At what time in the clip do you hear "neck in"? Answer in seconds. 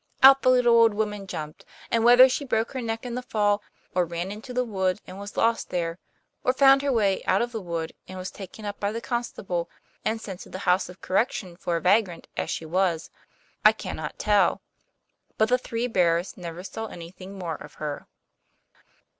2.81-3.13